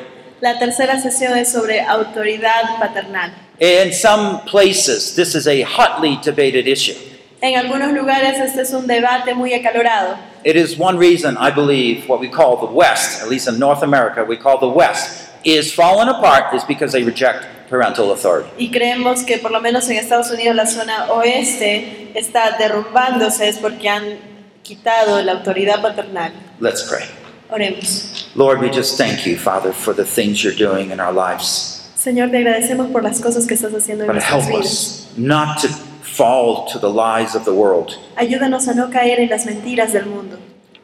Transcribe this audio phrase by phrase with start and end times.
[0.41, 3.31] La tercera sesión es sobre autoridad paternal.
[3.59, 7.10] In some places, this is a hotly debated issue.
[7.41, 10.15] En algunos lugares este es un debate muy acalorado.
[10.43, 13.81] It is one reason I believe what we call the West, at least in North
[13.81, 18.47] America, we call the West, is falling apart is because they reject parental authority.
[18.59, 23.57] Y creemos que por lo menos en Estados Unidos la zona oeste está derrumbándose es
[23.57, 24.19] porque han
[24.61, 26.31] quitado la autoridad paternal.
[26.59, 27.05] Let's pray.
[27.49, 28.29] Oremos.
[28.35, 31.89] Lord, we just thank you, Father, for the things you're doing in our lives.
[31.95, 34.65] Señor, te agradecemos por las cosas que estás haciendo en But nuestras help vidas.
[34.65, 37.97] us not to fall to the lies of the world.
[38.17, 40.37] Ayúdanos a no caer en las mentiras del mundo.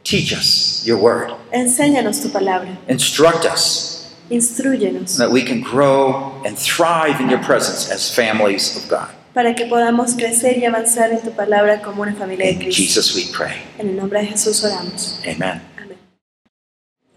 [0.03, 1.33] Teach us your word.
[1.52, 2.78] Enséñanos tu palabra.
[2.88, 8.89] Instruct us Instruyenos that we can grow and thrive in your presence as families of
[8.89, 9.09] God.
[9.33, 12.82] para que podamos crecer y avanzar en tu palabra como una familia de In Cristo.
[12.82, 13.55] Jesus we pray.
[13.77, 15.21] En el nombre de Jesús oramos.
[15.27, 15.61] Amen.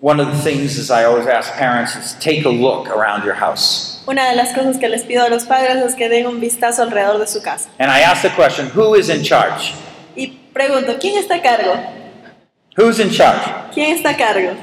[0.00, 3.34] One of the things is I always ask parents is take a look around your
[3.34, 4.02] house.
[4.08, 6.82] Una de las cosas que les pido a los padres es que den un vistazo
[6.82, 7.68] alrededor de su casa.
[7.78, 9.74] And I ask the question, who is in charge?
[10.16, 11.74] Y pregunto, ¿quién está a cargo?
[12.78, 13.42] Who's in charge?
[13.74, 14.56] ¿Quién está a cargo?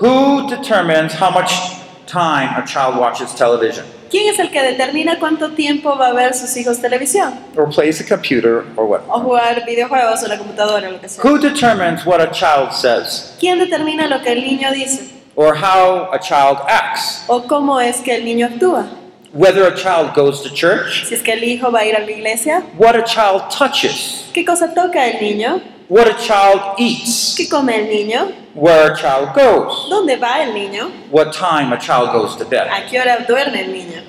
[0.00, 1.75] Who determines how much
[2.06, 6.32] time a child watches television ¿Quién es el que determina cuánto tiempo va a ver
[6.32, 7.34] sus hijos televisión?
[7.56, 9.00] or plays a computer or what?
[9.08, 11.22] O jugar videojuegos o la computadora o lo que sea.
[11.24, 15.10] Who determines what a child says ¿Quién determina lo que el niño dice?
[15.34, 17.24] or how a child acts?
[17.26, 18.86] ¿O cómo es que el niño actúa?
[19.32, 21.98] Whether a child goes to church, Si es que el hijo va a ir a
[21.98, 25.60] la iglesia, what a child touches, ¿qué cosa toca el niño?
[25.88, 28.32] What a child eats, ¿Qué come el niño?
[28.54, 30.90] where a child goes, ¿Dónde va el niño?
[31.10, 32.66] what time a child goes to bed.
[32.68, 34.02] ¿A qué hora duerme el niño?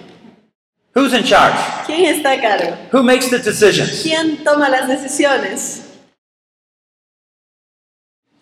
[0.95, 1.55] Who's in charge?
[1.85, 2.75] ¿Quién está a cargo?
[2.91, 4.01] Who makes the decisions?
[4.03, 5.83] ¿Quién toma las decisiones?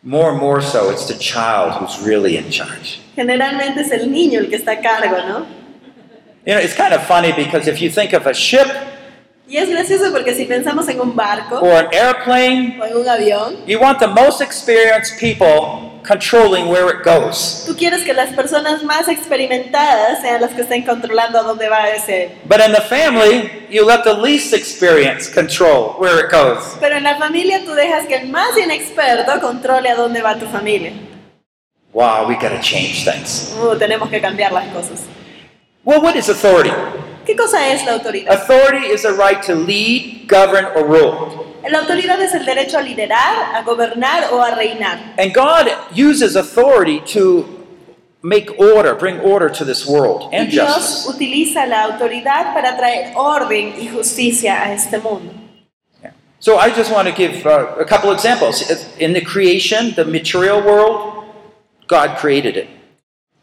[0.04, 3.00] More and more so, it's the child who's really in charge.
[3.16, 5.46] Generalmente es el niño el que está a cargo, ¿no?
[6.46, 8.68] You know, it's kind of funny because if you think of a ship
[9.48, 13.08] Y es gracioso porque si pensamos en un barco or an airplane, o en un
[13.08, 17.64] avión, you want the most experienced people controlling where it goes.
[17.68, 21.90] tú quieres que las personas más experimentadas sean las que estén controlando a dónde va
[21.90, 22.32] ese.
[22.46, 26.78] But in the family, you let the least experienced control where it goes.
[26.80, 30.48] Pero en la familia tú dejas que el más inexperto controle a dónde va tu
[30.48, 30.92] familia.
[31.94, 33.54] Wow, we got to change things.
[33.62, 35.04] Uh, tenemos que cambiar las cosas.
[35.84, 36.72] Well, what is authority?
[37.26, 38.32] ¿Qué cosa es la autoridad?
[38.32, 41.46] Authority is the right to lead, govern, or rule.
[41.68, 45.16] La autoridad es el derecho a liderar, a gobernar o a reinar.
[45.18, 47.46] And God uses authority to
[48.22, 51.10] make order, bring order to this world and Dios justice.
[51.10, 55.34] utiliza la autoridad para traer orden y justicia a este mundo.
[56.40, 58.62] So I just want to give uh, a couple examples.
[59.00, 61.26] In the creation, the material world,
[61.88, 62.68] God created it.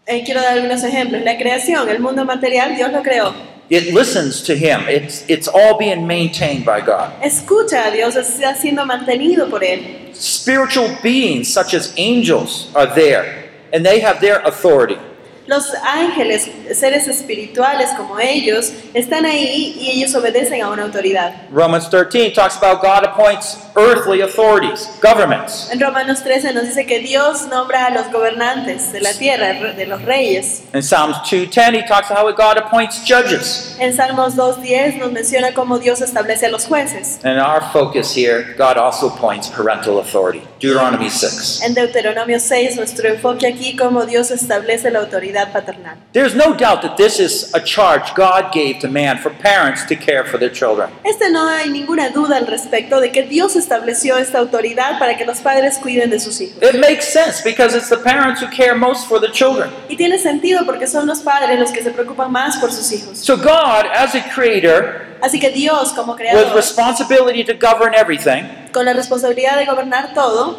[0.07, 1.23] Eh, quiero dar algunos ejemplos.
[1.25, 3.35] La creación, el mundo material, Dios lo creó.
[3.73, 4.83] It listens to Him.
[4.87, 7.19] It's, it's all being maintained by God.
[7.23, 10.15] Escucha a Dios, está siendo mantenido por Él.
[10.15, 14.99] Spiritual beings such as angels are there, and they have their authority.
[15.47, 21.49] Los ángeles, seres espirituales como ellos, están ahí y ellos obedecen a una autoridad.
[21.51, 25.69] Romans 13 talks about God appoints earthly authorities, governments.
[25.73, 29.87] En Romanos 13 nos dice que Dios nombra a los gobernantes de la tierra, de
[29.87, 30.63] los reyes.
[30.75, 33.77] In Psalms 2:10 he talks about how God appoints judges.
[33.81, 37.19] En Salmos 2.10 nos menciona cómo Dios establece a los jueces.
[37.25, 40.43] And our focus here, God also appoints parental authority.
[40.63, 41.63] Deuteronomy 6.
[41.65, 45.97] En Deuteronomio 6, nuestro enfoque aquí, cómo Dios establece la autoridad paternal.
[46.13, 49.97] There's no doubt that this is a charge God gave to man for parents to
[49.97, 50.89] care for their children.
[51.03, 55.25] Este no hay ninguna duda al respecto de que Dios estableció esta autoridad para que
[55.25, 56.63] los padres cuiden de sus hijos.
[56.63, 59.69] It makes sense because it's the parents who care most for the children.
[59.89, 63.19] Y tiene sentido porque son los padres los que se preocupan más por sus hijos.
[63.19, 68.45] So God, as a creator, Así que Dios, como creador with responsibility to govern everything,
[68.73, 70.59] con la responsabilidad de gobernar todo,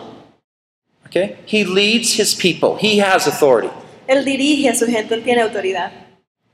[1.06, 2.76] okay, he leads his people.
[2.80, 3.70] He has authority.
[4.08, 5.92] Él dirige a su gente, Él tiene autoridad.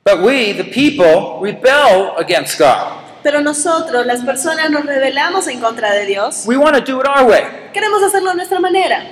[0.03, 2.97] But we, the people, rebel against God.
[3.21, 6.45] Pero nosotros, las personas, nos rebelamos en contra de Dios.
[6.45, 7.41] We want to do it our way.
[7.73, 9.03] Queremos hacerlo a nuestra manera.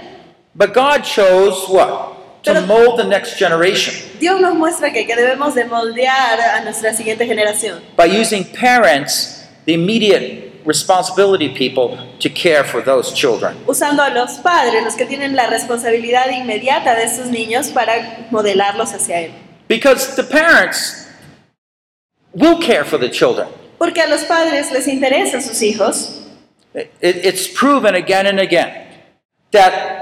[0.55, 2.15] But God chose what?
[2.43, 6.61] To Pero- mold the next generation Dios nos muestra que, que debemos de moldear a
[6.61, 13.55] nuestra siguiente generación, by using parents, the immediate responsibility people, to care for those children.
[13.67, 18.93] usando a los padres, los que tienen la responsabilidad inmediata de sus niños, para modelarlos
[18.93, 19.31] hacia Él.
[19.69, 21.07] Because the parents
[22.33, 23.47] will care for the children.
[23.79, 26.21] Porque a los padres les interesan sus hijos.
[26.73, 28.69] It- it's proven again and again
[29.51, 29.96] that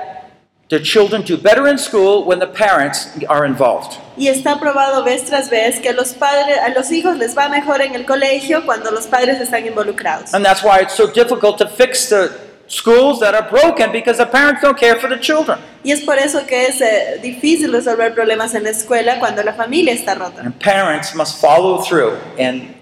[0.70, 4.00] the children do better in school when the parents are involved.
[4.18, 7.82] Y está probado vez tras vez que los padres, a los hijos les va mejor
[7.82, 10.34] en el colegio cuando los padres están involucrados.
[10.34, 12.32] And that's why it's so difficult to fix the
[12.68, 15.60] schools that are broken because the parents don't care for the children.
[15.84, 19.54] Y es por eso que es eh, difícil resolver problemas en la escuela cuando la
[19.54, 20.42] familia está rota.
[20.42, 22.74] And parents must follow through and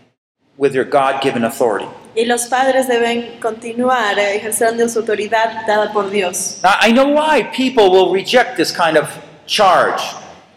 [0.57, 1.87] with their God-given authority.
[2.15, 6.59] Y los padres deben continuar ejerciendo su autoridad dada por Dios.
[6.63, 9.07] Now, I know why people will reject this kind of
[9.47, 10.01] charge,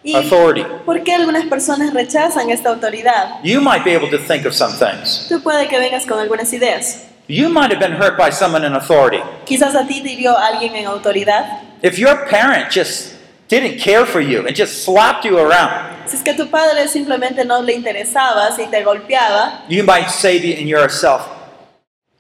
[0.03, 0.65] ¿Y authority.
[0.85, 3.41] por qué algunas personas rechazan esta autoridad?
[3.43, 5.27] You might be able to think of some things.
[5.29, 7.05] Tú puede que vengas con algunas ideas.
[7.29, 9.21] You might have been hurt by someone in authority.
[9.47, 11.61] Quizás a ti te hirió alguien en autoridad.
[11.83, 13.15] If your parent just
[13.49, 17.45] didn't care for you and just slapped you around, Si es que tu padre simplemente
[17.45, 21.23] no le interesaba, si te golpeaba, you might say to in yourself,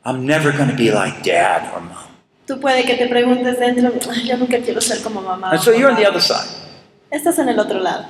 [0.06, 2.06] I'm never going to be like dad or mom.
[2.47, 3.91] tú puede que te preguntes dentro,
[4.25, 5.50] yo nunca quiero ser como mamá.
[5.50, 6.47] And so you're on the other side.
[7.11, 8.06] Estás en el otro lado.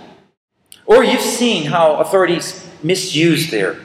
[0.85, 3.77] Or you've seen how authorities misuse their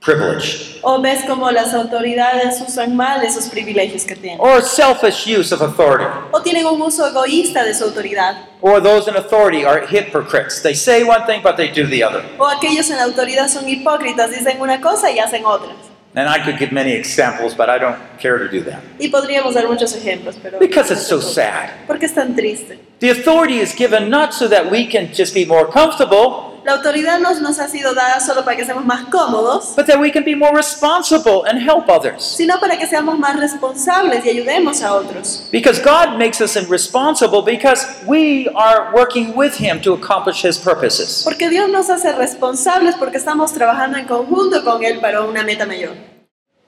[0.00, 0.80] privilege.
[0.82, 4.38] O ves como las autoridades usan mal esos privilegios que tienen.
[4.38, 6.04] Or selfish use of authority.
[6.32, 8.36] O tienen un uso egoísta de su autoridad.
[8.60, 10.60] Or those in authority are hypocrites.
[10.62, 12.22] They say one thing, but they do the other.
[12.38, 15.74] O aquellos en la autoridad son hipócritas, dicen una cosa y hacen otra.
[16.14, 18.82] And I could give many examples, but I don't care to do that.
[18.98, 20.58] Y podríamos dar muchos ejemplos, pero...
[20.58, 21.70] Because it's so sad.
[21.86, 22.78] Porque es tan triste.
[22.98, 27.18] The authority is given not so that we can just be more comfortable, La autoridad
[27.20, 30.24] nos, nos ha sido dada solo para que seamos más cómodos, but that we can
[30.24, 32.22] be more responsible and help others.
[32.22, 35.48] sino para que seamos más responsables y ayudemos a otros.
[35.50, 41.22] Because God makes us responsible because we are working with Him to accomplish His purposes.
[41.24, 45.64] Porque Dios nos hace responsables porque estamos trabajando en conjunto con Él para una meta
[45.64, 45.96] mayor.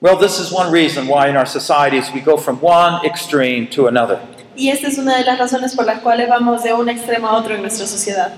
[0.01, 3.87] Well, this is one reason why in our societies we go from one extreme to
[3.87, 4.19] another.
[4.55, 7.37] Y esta es una de las razones por las cuales vamos de un extremo a
[7.37, 8.31] otro en nuestra sociedad.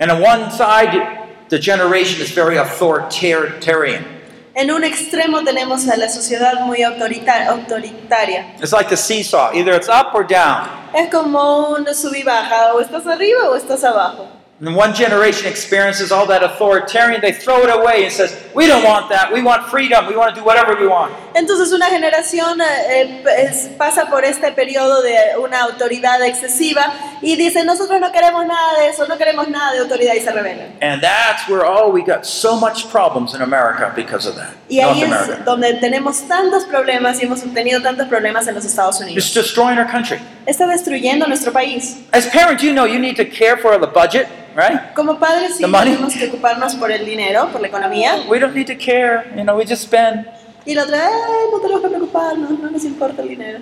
[0.00, 0.92] And on one side,
[1.50, 4.04] the generation is very authoritarian.
[4.54, 8.46] En un extremo tenemos a la sociedad muy autorita- autoritaria.
[8.60, 10.68] It's like the seesaw, either it's up or down.
[10.94, 14.26] Es como un sub y baja, o estás arriba o estás abajo.
[14.62, 18.84] And one generation experiences all that authoritarian, they throw it away and says, We don't
[18.84, 19.32] want that.
[19.32, 20.06] We want freedom.
[20.06, 21.14] We want to do whatever we want.
[21.34, 27.64] Entonces una generación eh, es- pasa por este periodo de una autoridad excesiva y dice,
[27.64, 30.74] nosotros no queremos nada de eso, no queremos nada de autoridad y se rebelan.
[30.82, 34.54] And that's where, oh, we got so much problems in America because of that.
[34.68, 35.42] Y ahí North es America.
[35.44, 39.24] donde tenemos tantos problemas y hemos tenido tantos problemas en los Estados Unidos.
[39.24, 40.18] It's destroying our country.
[40.50, 41.98] Está destruyendo nuestro país.
[42.10, 44.26] As parents, you know you need to care for the budget,
[44.56, 44.92] right?
[44.96, 45.92] Como padres sí The money.
[45.92, 48.24] tenemos que ocuparnos por el dinero, por la economía.
[48.28, 49.30] We don't need to care.
[49.36, 50.26] You know, we just spend.
[50.66, 53.60] Y la otra, "Ay, no tenemos que preocuparnos, no nos importa el dinero.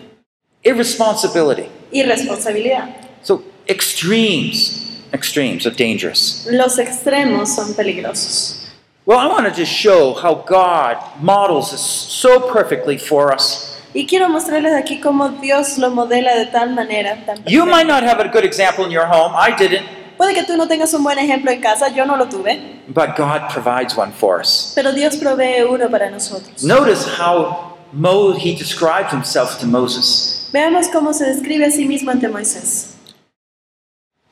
[0.62, 1.68] Irresponsibility.
[1.92, 2.88] Y responsabilidad.
[3.22, 6.46] So, extremes, extremes are dangerous.
[6.50, 8.66] Los extremos son peligrosos.
[9.04, 13.77] Well, I want to just show how God models this so perfectly for us.
[13.98, 17.16] Y quiero mostrarles aquí cómo Dios lo modela de tal manera.
[17.26, 19.34] Tan You might not have a good example in your home.
[19.36, 19.82] I didn't.
[20.16, 23.16] Puede que tú no tengas un buen ejemplo en casa, yo no lo tuve, But
[23.16, 24.70] God provides one for us.
[24.76, 26.62] pero Dios provee uno para nosotros.
[26.62, 30.48] Notice how Mo, he describes himself to Moses.
[30.52, 32.97] Veamos cómo se describe a sí mismo ante Moisés.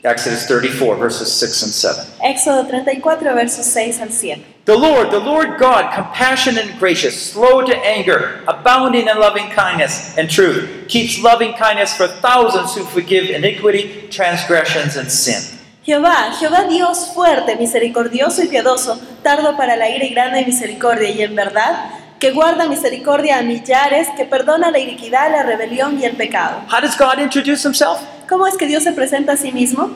[0.05, 2.07] Exodus 34, verses 6 and 7.
[2.23, 4.45] Éxodo 34, versos 6 al 7.
[4.67, 9.49] The Lord, the Lord God, compassionate and gracious, slow to anger, abounding abounding in loving
[9.51, 15.41] kindness and truth, keeps loving kindness for thousands who forgive iniquity, transgressions, and sin.
[15.85, 21.23] Jehová, Jehová Dios fuerte, misericordioso y piadoso, tardo para la ira y grande misericordia y
[21.23, 26.17] en verdad, que guarda misericordia a millares, que perdona la iniquidad, la rebelión y el
[26.17, 26.63] pecado.
[26.69, 28.01] How does God introduce himself?
[28.29, 29.91] ¿Cómo es que Dios se presenta a sí mismo?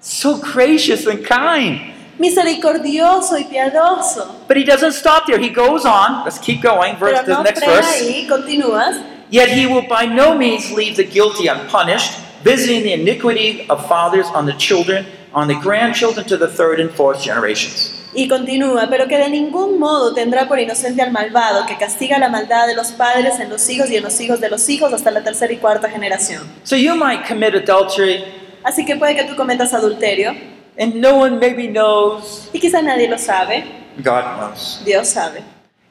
[0.00, 1.94] So gracious and kind.
[2.18, 4.44] Misericordioso y piadoso.
[4.48, 5.38] But he doesn't stop there.
[5.38, 6.24] He goes on.
[6.24, 6.96] Let's keep going.
[6.96, 7.86] Verse, Pero the no next verse.
[7.86, 8.96] ahí, continúas.
[9.30, 14.26] Yet he will by no means leave the guilty unpunished, visiting the iniquity of fathers
[14.34, 17.94] on the children, on the grandchildren to the third and fourth generations.
[18.14, 22.28] Y continúa, pero que de ningún modo tendrá por inocente al malvado, que castiga la
[22.30, 25.10] maldad de los padres en los hijos y en los hijos de los hijos hasta
[25.10, 26.42] la tercera y cuarta generación.
[26.64, 28.24] So you might commit adultery,
[28.64, 30.32] Así que puede que tú cometas adulterio,
[30.78, 32.48] and no one maybe knows.
[32.52, 33.64] y quizá nadie lo sabe,
[33.98, 34.80] God knows.
[34.84, 35.42] Dios sabe.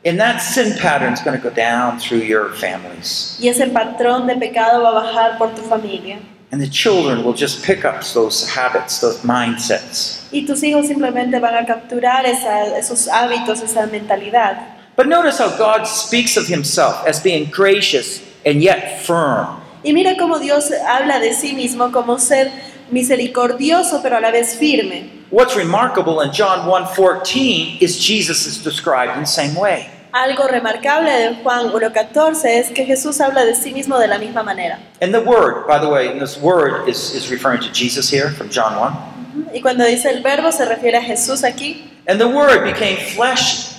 [0.05, 3.37] And that sin pattern is going to go down through your families.
[3.39, 6.17] Y ese patrón de pecado va a bajar por tu familia.
[6.51, 10.27] And the children will just pick up those habits, those mindsets.
[10.31, 14.75] Y tus hijos simplemente van a capturar esa- esos hábitos, esa mentalidad.
[14.95, 19.45] But notice how God speaks of himself as being gracious and yet firm.
[19.83, 22.49] Y mira cómo Dios habla de sí mismo como ser
[22.91, 25.09] misericordioso, pero a la vez firme.
[25.29, 29.89] What's remarkable in John 1:14 is Jesus is described in the same way.
[30.11, 34.43] Algo remarcable de Juan 1.14 es que Jesús habla de sí mismo de la misma
[34.43, 34.79] manera.
[35.01, 38.29] And the word, by the way, and this word is, is referring to Jesus here
[38.31, 39.53] from John 1.
[39.53, 41.89] Y cuando dice el verbo se refiere a Jesús aquí.
[42.07, 43.75] And the word became flesh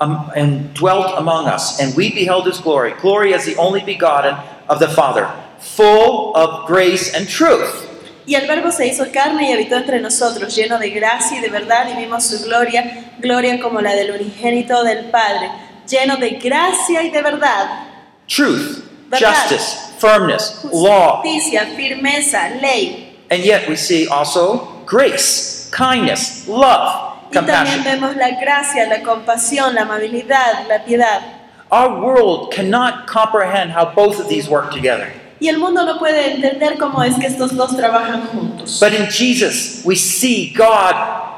[0.00, 2.92] um, and dwelt among us, and we beheld his glory.
[3.00, 4.34] Glory as the only begotten
[4.68, 5.28] of the Father,
[5.58, 7.84] full of grace and truth.
[8.26, 11.48] Y el verbo se hizo carne y habitó entre nosotros, lleno de gracia y de
[11.48, 15.48] verdad, y vimos su gloria, gloria como la del unigénito del Padre,
[15.88, 17.86] lleno de gracia y de verdad.
[18.28, 19.32] Truth, Verdad.
[19.48, 21.22] justice, firmness, law.
[21.22, 23.16] Justicia, firmeza, ley.
[23.30, 27.84] And yet we see also grace, kindness, love, Y también compassion.
[27.84, 31.22] vemos la gracia, la compasión, la amabilidad, la piedad.
[31.70, 35.12] Our world cannot comprehend how both of these work together.
[35.40, 38.78] Y el mundo no puede entender cómo es que estos dos trabajan juntos.
[38.80, 40.94] But in Jesus, we see God,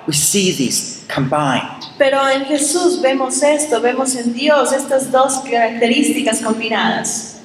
[0.06, 1.84] we see these combined.
[1.98, 7.40] Pero en Jesús vemos esto, vemos en Dios estas dos características combinadas.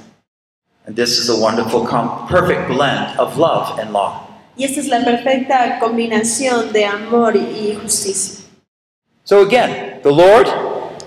[0.86, 1.88] And this is a wonderful,
[2.28, 4.28] perfect blend of love and law.
[4.58, 8.44] Y esta es la perfecta combinación de amor y justicia.
[9.24, 10.48] So again, the Lord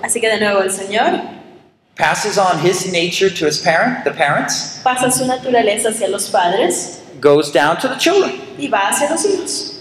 [0.03, 1.21] Así que de nuevo el Señor
[1.97, 7.03] passes on his nature to his parent, the parents, pasa su naturaleza hacia los padres
[7.21, 8.41] goes down to the children.
[8.59, 9.73] y va hacia los hijos.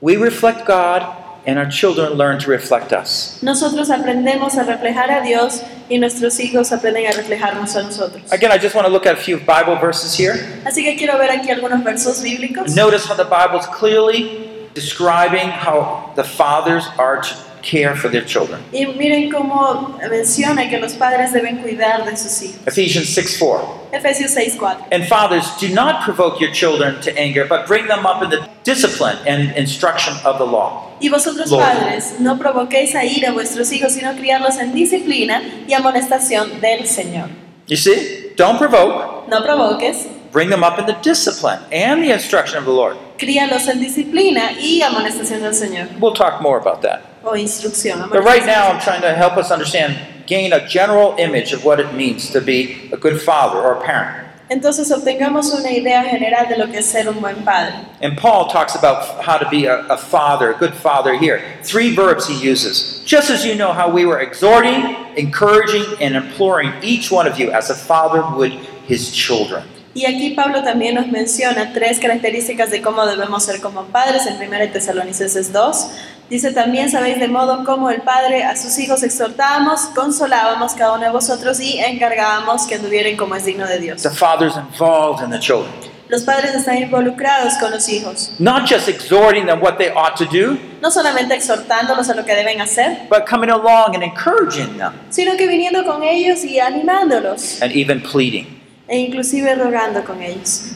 [0.00, 1.02] We reflect God,
[1.46, 3.38] and our children learn to reflect us.
[3.42, 8.32] Nosotros aprendemos a reflejar a Dios y nuestros hijos aprenden a reflejarnos a nosotros.
[8.32, 10.34] Again, I just want to look at a few Bible verses here.
[10.64, 12.74] Así que quiero ver aquí algunos versos bíblicos.
[12.74, 17.34] Notice how the Bible is clearly describing how the fathers are to
[17.64, 18.60] care for their children.
[18.72, 22.60] Y miren cómo menciona que los padres deben cuidar de sus hijos.
[22.66, 23.84] Ephesians 6 4.
[23.92, 24.88] Efesios 6:4.
[24.90, 28.48] And fathers, do not provoke your children to anger, but bring them up in the
[28.64, 30.90] discipline and instruction of the law.
[31.00, 31.64] Y vosotros Lord.
[31.64, 36.86] padres, no provoquéis a ira a vuestros hijos, sino criarlos en disciplina y amonestación del
[36.86, 37.28] Señor.
[37.66, 38.32] You see?
[38.36, 42.72] Don't provoke, No provoques, bring them up in the discipline and the instruction of the
[42.72, 42.96] Lord.
[43.18, 45.88] Críalos en disciplina y amonestación del Señor.
[46.00, 47.02] We'll talk more about that.
[47.24, 48.08] O instrucción.
[48.10, 51.80] But right now, I'm trying to help us understand, gain a general image of what
[51.80, 54.24] it means to be a good father or a parent.
[54.50, 57.74] Entonces obtengamos una idea general de lo que es ser un buen padre.
[58.02, 61.42] And Paul talks about how to be a, a father, a good father here.
[61.62, 63.02] Three verbs he uses.
[63.06, 67.52] Just as you know how we were exhorting, encouraging, and imploring each one of you
[67.52, 68.52] as a father would
[68.86, 69.64] his children.
[69.94, 74.36] Y aquí Pablo también nos menciona tres características de cómo debemos ser como padres en
[74.36, 75.86] 1 Tesalonicenses 2.
[76.28, 81.04] Dice también, sabéis de modo como el Padre a sus hijos exhortábamos, consolábamos cada uno
[81.04, 84.02] de vosotros y encargábamos que anduvieran como es digno de Dios.
[84.02, 85.70] The father's involved in the children.
[86.08, 90.26] Los padres están involucrados con los hijos, Not just exhorting them what they ought to
[90.26, 94.92] do, no solamente exhortándolos a lo que deben hacer, but coming along and encouraging them
[95.08, 98.63] sino que viniendo con ellos y animándolos and even pleading.
[98.88, 100.74] E inclusive rogando con ellos.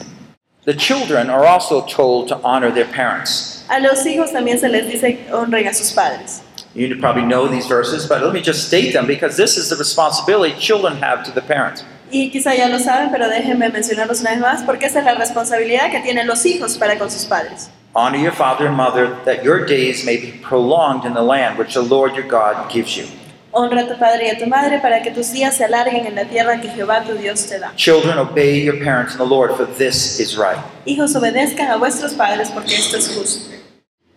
[0.65, 3.63] The children are also told to honor their parents.
[3.69, 6.41] A los hijos también se les dice honren a sus padres.
[6.75, 9.75] You probably know these verses, but let me just state them because this is the
[9.75, 11.83] responsibility children have to the parents.
[12.11, 15.15] Y quizá ya lo saben, pero déjenme mencionarlos una vez más, porque esa es la
[15.15, 17.69] responsabilidad que tienen los hijos para con sus padres.
[17.95, 21.73] Honor your father and mother, that your days may be prolonged in the land which
[21.73, 23.05] the Lord your God gives you.
[23.51, 26.15] Honra a tu padre y a tu madre para que tus días se alarguen en
[26.15, 27.71] la tierra que Jehová tu Dios te da.
[27.75, 30.57] Children, obey your parents in the Lord, for this is right.
[30.85, 33.49] Hijos, obedezcan a vuestros padres porque esto es justo.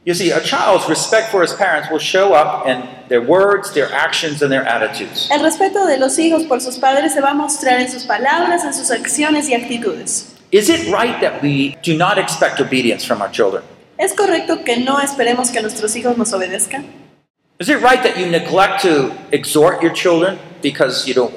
[0.04, 3.90] You see, a child's respect for his parents will show up in their words, their
[3.92, 5.30] actions, and their attitudes.
[5.30, 8.64] El respeto de los hijos por sus padres se va a mostrar en sus palabras,
[8.64, 10.34] en sus acciones y actitudes.
[10.50, 13.62] Is it right that we do not expect obedience from our children?
[13.96, 16.84] ¿Es correcto que no esperemos que nuestros hijos nos obedezcan?
[17.62, 21.32] Is it right that you neglect to exhort your children because you don't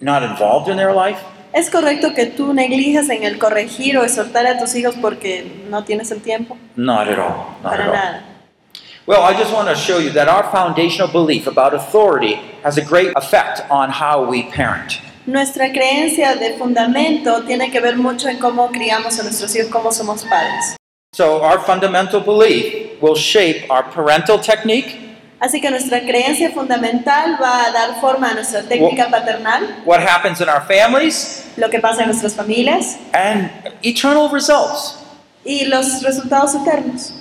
[0.00, 1.18] not involved in their life?
[1.52, 5.82] ¿Es correcto que tú neglijas en el corregir o exhortar a tus hijos porque no
[5.82, 6.56] tienes el tiempo?
[6.76, 7.56] Not at all.
[7.60, 7.92] Not Para at all.
[7.92, 8.22] nada.
[9.04, 12.84] Well, I just want to show you that our foundational belief about authority has a
[12.84, 15.00] great effect on how we parent.
[15.26, 19.90] Nuestra creencia de fundamento tiene que ver mucho en cómo criamos a nuestros hijos, cómo
[19.90, 20.76] somos padres.
[21.14, 25.08] So, our fundamental belief will shape our parental technique,
[25.40, 30.40] Así que nuestra creencia fundamental va a dar forma a nuestra técnica paternal, what happens
[30.40, 33.48] in our families, lo que pasa en nuestras familias and
[33.82, 34.96] eternal results.
[35.44, 37.12] y los resultados eternos.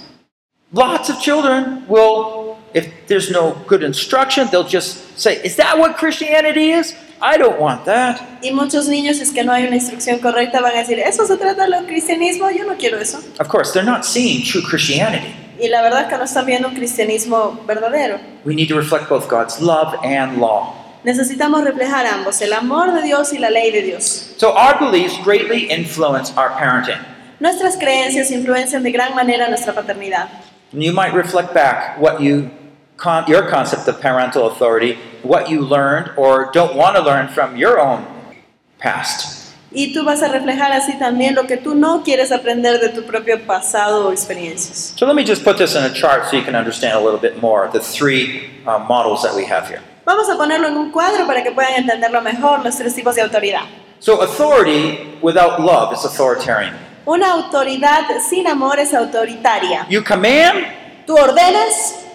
[0.73, 5.95] Lots of children will, if there's no good instruction, they'll just say, Is that what
[5.97, 6.95] Christianity is?
[7.21, 8.19] I don't want that.
[8.43, 11.37] Y muchos niños, es que no hay una instrucción correcta, van a decir, ¿eso se
[11.37, 12.49] trata del cristianismo?
[12.51, 13.19] Yo no quiero eso.
[13.39, 15.33] Of course, they're not seeing true Christianity.
[15.59, 18.19] Y la verdad es que no están viendo un cristianismo verdadero.
[18.45, 20.73] We need to reflect both God's love and law.
[21.03, 24.33] Necesitamos reflejar ambos, el amor de Dios y la ley de Dios.
[24.37, 26.99] So, our beliefs greatly influence our parenting.
[27.39, 30.27] Nuestras creencias influencian de gran manera nuestra paternidad.
[30.73, 32.49] And you might reflect back what you
[32.97, 37.55] con- your concept of parental authority, what you learned or don't want to learn from
[37.55, 38.05] your own
[38.79, 39.36] past.
[39.71, 43.03] Y tú vas a reflejar así también lo que tú no quieres aprender de tu
[43.03, 44.93] propio pasado o experiencias.
[44.95, 47.19] So let me just put this in a chart so you can understand a little
[47.19, 49.81] bit more the three uh, models that we have here.
[50.05, 53.21] Vamos a ponerlo en un cuadro para que puedan entenderlo mejor, los tres tipos de
[53.21, 53.63] autoridad.
[53.99, 56.73] So authority without love is authoritarian.
[57.05, 59.85] Una autoridad sin amor es autoritaria.
[59.89, 60.65] You command,
[61.05, 62.05] Tú ordenas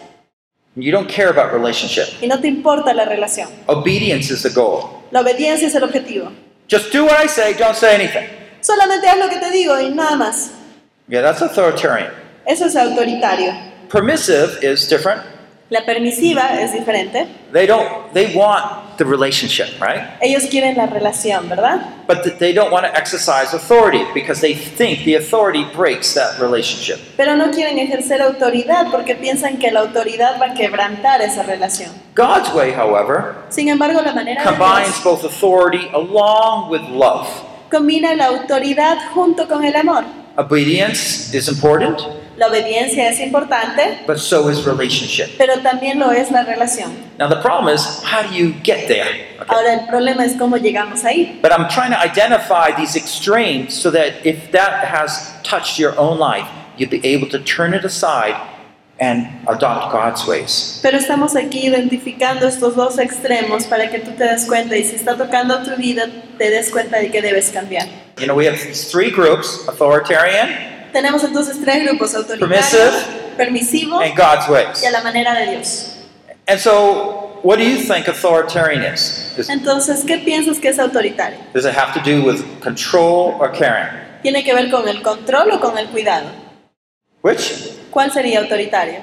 [0.75, 2.06] you don't care about relationship.
[2.23, 3.49] y no te importa la relación.
[3.67, 5.02] Obedience is the goal.
[5.10, 6.30] La obediencia es el objetivo.
[6.73, 8.26] Just do what I say, don't say anything.
[8.63, 10.52] Solamente haz lo que te digo y nada más.
[11.06, 12.11] Yeah, that's authoritarian.
[12.47, 13.52] Eso es autoritario.
[13.91, 15.21] Permissive is different.
[15.73, 17.26] La permisiva es diferente.
[17.50, 20.02] They don't they want the relationship, right?
[20.21, 21.80] Ellos quieren la relación, ¿verdad?
[22.06, 26.39] But th- they don't want to exercise authority because they think the authority breaks that
[26.39, 26.99] relationship.
[27.17, 31.91] Pero no quieren ejercer autoridad porque piensan que la autoridad va a quebrantar esa relación.
[32.15, 37.26] God's way, however, Sin embargo, la manera de combines Dios both authority along with love.
[37.71, 40.04] combina la autoridad junto con el amor.
[40.37, 41.99] Obedience is important,
[42.43, 45.39] La obediencia es importante, but so is relationship.
[45.39, 46.91] pero también lo es la relación.
[47.17, 49.07] Now the problem is, how do you get there?
[49.41, 49.47] Okay.
[49.47, 51.39] Ahora el problema es cómo llegamos ahí.
[51.41, 56.19] But I'm trying to identify these extremes so that if that has touched your own
[56.19, 58.35] life, you'll be able to turn it aside
[58.99, 60.81] and adopt God's ways.
[60.83, 64.97] Pero estamos aquí identificando estos dos extremos para que tú te des cuenta y si
[64.97, 67.87] está tocando tu vida, te des cuenta de que debes cambiar.
[68.19, 73.37] You know, we have three groups authoritarian Tenemos entonces tres grupos, autoritario, Permissive.
[73.37, 74.83] permisivo and God's ways.
[74.83, 75.97] y a la manera de Dios.
[76.49, 79.33] And so, what do you think authoritarian is?
[79.37, 81.39] Does, Entonces, ¿qué piensas que es autoritario?
[81.55, 83.89] does it have to do with control or caring?
[84.23, 86.26] ¿Tiene que ver con el control o con el cuidado?
[87.23, 87.71] Which?
[87.91, 89.00] ¿Cuál sería autoritario?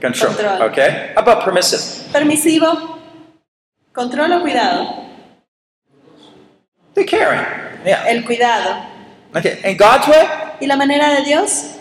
[0.00, 0.34] Control.
[0.34, 0.62] Control.
[0.70, 1.12] Okay.
[1.16, 1.80] How about permissive?
[2.12, 2.98] Permisivo,
[3.92, 5.04] control o cuidado.
[6.94, 7.44] The caring.
[7.84, 8.04] Yeah.
[8.08, 8.84] El cuidado.
[9.36, 9.60] Okay.
[9.64, 10.26] And God's way?
[10.60, 11.76] ¿Y la manera de Dios?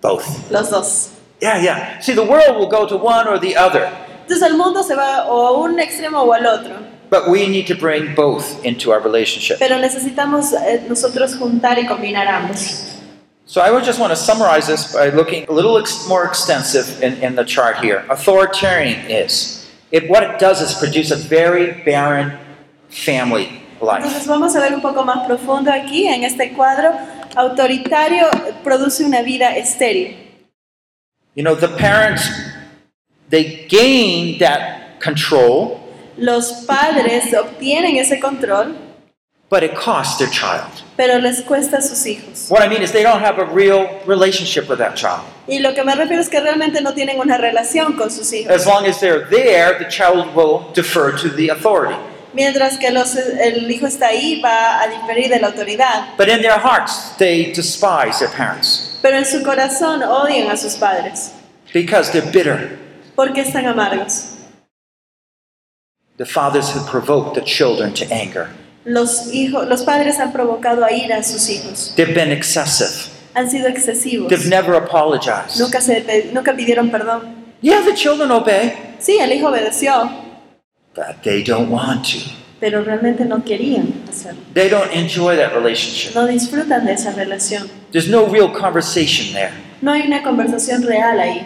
[0.00, 0.50] Both.
[0.50, 1.10] Los dos.
[1.40, 2.00] Yeah, yeah.
[2.00, 3.90] See, the world will go to one or the other,
[4.22, 6.74] Entonces el mundo se va o a un extremo o al otro.
[7.10, 9.58] but we need to bring both into our relationship.
[9.60, 12.92] Pero necesitamos eh, nosotros juntar y combinar ambos.
[13.44, 17.00] So I would just want to summarize this by looking a little ex- more extensive
[17.02, 18.04] in, in the chart here.
[18.10, 22.32] Authoritarian is it what it does is produce a very barren
[22.88, 24.02] family life.
[24.02, 26.92] Entonces vamos a ver un poco más profundo aquí en este cuadro.
[27.36, 28.26] Autoritario
[28.64, 30.16] produce una vida estéril.
[31.34, 32.22] You know, the parents
[33.28, 35.80] they gain that control,
[36.16, 38.74] Los padres obtienen ese control,
[39.50, 40.70] but it costs their child.
[40.96, 42.46] pero les cuesta a sus hijos.
[42.48, 45.22] What I mean is they don't have a real relationship with that child.
[45.46, 48.50] Y lo que me refiero es que realmente no tienen una relación con sus hijos.
[48.50, 51.96] As long as they're there, the child will defer to the authority.
[52.36, 56.14] Mientras que los- el hijo está ahí, va a diferir de la autoridad.
[56.18, 60.74] But in their hearts, they despise their parents Pero en su corazón odian a sus
[60.74, 61.32] padres.
[61.72, 62.78] because they're bitter.
[63.14, 64.26] ¿Por qué están amargos?
[66.18, 68.48] The fathers have provoked the children to anger.
[68.84, 71.92] Los, hijos, los padres han provocado a ira a sus hijos.
[71.96, 73.10] They've been excessive.
[73.34, 74.28] Han sido excesivos.
[74.28, 75.58] They've never apologized.
[75.58, 77.34] Nunca, se, pe- nunca pidieron perdón.
[77.62, 80.08] Yeah, the children obey, Sí, el hijo obedeció,
[80.96, 82.18] but they don't want to.
[82.58, 84.40] pero realmente no querían hacerlo.
[84.54, 86.14] They don't enjoy that relationship.
[86.14, 87.68] No disfrutan de esa relación.
[87.92, 89.52] There's no real conversation there.
[89.82, 91.44] No hay una conversación real ahí.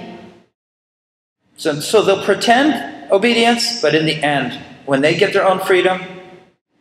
[1.57, 2.75] So, so they'll pretend
[3.11, 6.01] obedience, but in the end, when they get their own freedom,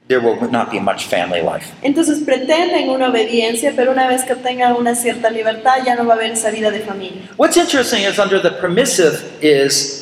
[0.08, 1.73] there will not be much family life.
[1.82, 6.13] Entonces pretenden una obediencia, pero una vez que tengan una cierta libertad ya no va
[6.13, 7.23] a haber esa vida de familia.
[7.38, 9.98] What's interesting is under the permissive is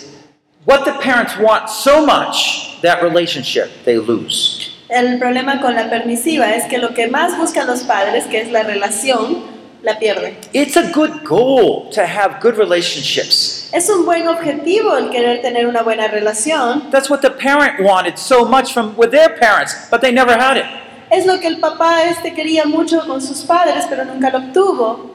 [0.68, 4.70] what the parents want so much, that relationship they lose.
[4.90, 8.52] El problema con la permisiva es que lo que más buscan los padres, que es
[8.52, 9.44] la relación,
[9.82, 10.36] la pierden.
[10.54, 13.70] It's a good goal to have good relationships.
[13.74, 16.92] Es un buen objetivo el querer tener una buena relación.
[16.92, 20.58] That's what the parent wanted so much from with their parents, but they never had
[20.58, 20.66] it.
[21.10, 25.14] Es lo que el papá este quería mucho con sus padres, pero nunca lo obtuvo.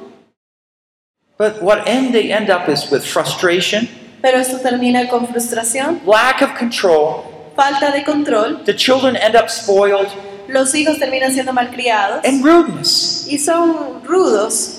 [1.36, 3.88] But what end they end up is with frustration,
[4.22, 7.24] Pero esto termina con frustración, lack of control.
[7.56, 10.08] falta de control, The children end up spoiled
[10.48, 14.78] los hijos terminan siendo malcriados and rudeness y son rudos,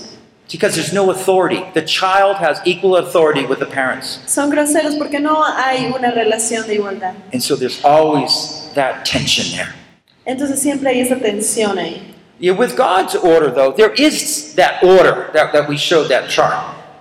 [0.51, 1.63] because there's no authority.
[1.73, 4.19] The child has equal authority with the parents.
[4.27, 7.13] son groseros porque no hay una relación de igualdad.
[7.31, 9.73] And so there's always that tension there.
[10.25, 12.13] Entonces siempre hay esa tensión ahí.
[12.39, 16.53] Yeah, with God's order, though, there is that order that, that we showed that chart.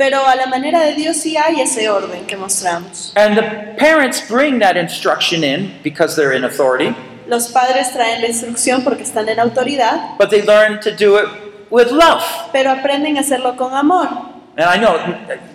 [0.02, 3.12] Pero a la manera de Dios sí hay ese orden que mostramos.
[3.14, 3.42] And the
[3.78, 6.92] parents bring that instruction in because they're in authority,
[7.28, 11.26] Los padres traen la instrucción porque están en autoridad, but they learn to do it
[11.70, 12.20] with love.
[12.52, 14.08] pero aprenden a hacerlo con amor.
[14.56, 14.96] And I know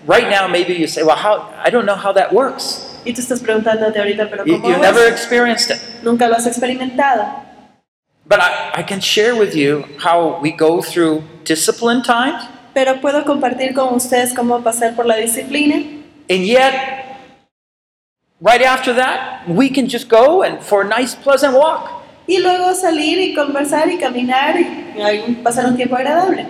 [0.07, 2.85] right now maybe you say, well, how, I don't know how that works.
[3.03, 4.79] Y tú estás preguntándote ahorita, pero You, ¿cómo es?
[4.79, 5.81] never experienced it.
[6.03, 7.25] Nunca lo has experimentado.
[8.25, 13.23] But I, I can share with you how we go through discipline times, Pero puedo
[13.25, 15.75] compartir con ustedes cómo pasar por la disciplina.
[16.29, 16.73] and yet,
[18.41, 21.89] right after that, we can just go and for a nice, pleasant walk.
[22.27, 26.45] Y luego salir y conversar y caminar y pasar un tiempo agradable.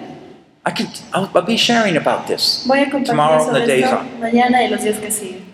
[0.65, 2.65] I can, I'll, I'll be sharing about this.
[2.67, 4.19] Voy a compartir Tomorrow and the days esto on.
[4.19, 5.45] mañana y los días que siguen.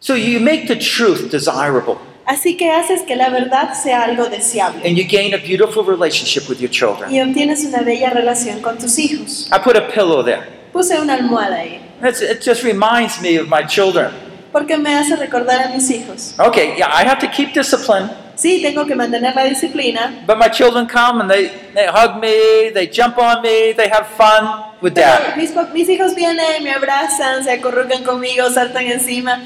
[0.00, 4.80] So you make the truth desirable, Así que haces que la verdad sea algo deseable
[4.86, 7.10] and you gain a beautiful relationship with your children.
[7.12, 9.48] y obtienes una bella relación con tus hijos.
[9.52, 10.42] I put a pillow there.
[10.72, 14.10] Puse una almohada ahí That's, it just reminds me of my children.
[14.52, 16.34] porque me hace recordar a mis hijos.
[16.38, 20.48] Okay, yeah, I have to keep discipline, Sí, tengo que mantener la disciplina, but my
[20.48, 24.94] children come and they, they hug me, they jump on me, they have fun with
[24.94, 25.36] pero dad.
[25.72, 29.40] mis hijos vienen, me abrazan, se acurrucan conmigo, saltan encima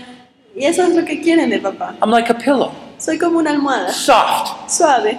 [0.58, 1.96] y eso es lo que quieren de papá.
[2.02, 5.18] I'm like a pillow, Soy como una almohada, soft, suave,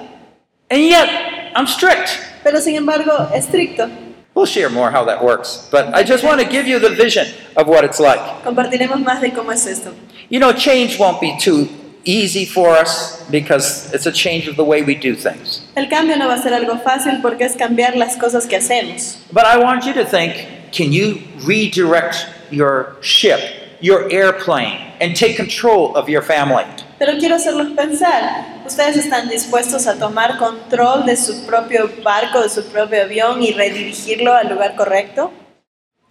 [0.69, 1.08] and yet
[1.56, 2.10] I'm strict.
[2.43, 3.89] pero sin embargo estricto.
[4.36, 7.28] We'll share more how that works, but I just want to give you the vision
[7.58, 8.19] of what it's like.
[8.43, 9.93] Compartiremos más de cómo es esto.
[10.30, 11.67] You know, change won't be too
[12.06, 15.62] easy for us because it's a change of the way we do things.
[15.75, 19.17] El cambio no va a ser algo fácil porque es cambiar las cosas que hacemos.
[19.34, 20.36] But I want you to think
[20.71, 23.39] can you redirect your ship,
[23.82, 26.65] your airplane, and take control of your family?
[27.00, 28.63] Pero quiero hacerlos pensar.
[28.65, 33.54] ¿Ustedes están dispuestos a tomar control de su propio barco, de su propio avión y
[33.54, 35.32] redirigirlo al lugar correcto?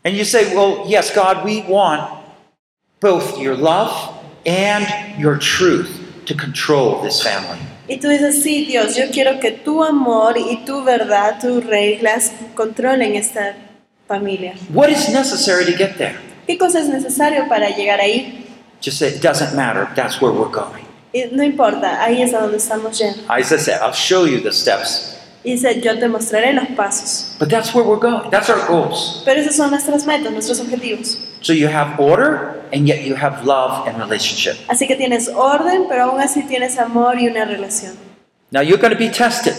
[0.04, 2.10] And you say, well, yes, God, we want
[3.00, 3.92] both your love
[4.46, 4.86] and
[5.18, 5.90] your truth
[6.26, 7.58] to control this family.
[7.88, 12.32] Y tú dices, sí, Dios, yo quiero que tu amor y tu verdad, tus reglas
[12.54, 13.56] controlen esta
[14.06, 14.54] familia.
[14.72, 16.18] What is necessary to get there?
[16.48, 18.46] ¿Qué cosa es necesario para llegar ahí?
[18.82, 19.86] Just say, it doesn't matter.
[19.94, 20.86] That's where we're going.
[21.30, 23.22] No importa, ahí es a donde estamos yendo.
[23.28, 25.18] As I said, I'll show you the steps.
[25.44, 27.36] Y dice, yo te mostraré los pasos.
[27.38, 28.30] But that's where we're going.
[28.30, 29.20] That's our goals.
[29.26, 31.18] Pero esas son nuestras metas, nuestros objetivos.
[31.42, 34.56] So you have order, and yet you have love and relationship.
[34.68, 37.94] Así que tienes orden, pero aún así tienes amor y una relación.
[38.50, 39.54] Now you're going to be tested.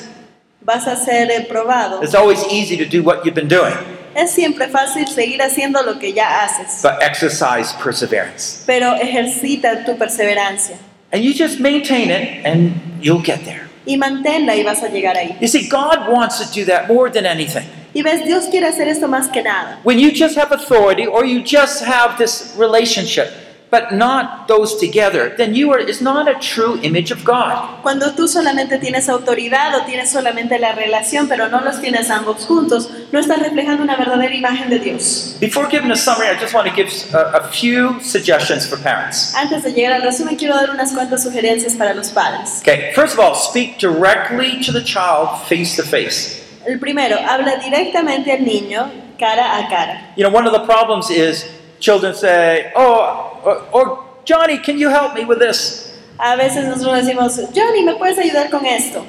[0.62, 2.02] Vas a ser eh, probado.
[2.02, 3.76] It's always easy to do what you've been doing,
[4.16, 8.64] Es siempre fácil seguir haciendo lo que ya haces, but exercise perseverance.
[8.66, 10.76] pero ejercita tu perseverancia
[11.12, 13.68] And you just maintain it, and you'll get there.
[13.86, 15.36] y manténla y vas a llegar ahí.
[15.42, 17.64] You see, God wants to do that more than anything.
[17.94, 19.80] Y ves, Dios quiere hacer esto más que nada.
[19.84, 23.32] When you just have authority or you just have this relationship,
[23.72, 27.82] but not those together, then you are is not a true image of God.
[27.84, 32.46] Cuando tú solamente tienes autoridad o tienes solamente la relación, pero no los tienes ambos
[32.46, 35.38] juntos, no estás reflejando una verdadera imagen de Dios.
[35.40, 39.36] Before giving a summary, I just want to give a, a few suggestions for parents.
[39.36, 42.62] Antes de llegar al resumen, quiero dar unas cuantas sugerencias para los padres.
[42.62, 46.44] Okay, first of all, speak directly to the child face to face.
[46.66, 50.14] El primero, habla directamente al niño cara a cara.
[50.16, 51.46] You know, one of the problems is
[51.80, 55.86] children say, "Oh, or, or Johnny, can you help me with this?"
[56.20, 59.06] A veces nosotros decimos, Johnny, ¿me puedes ayudar con esto?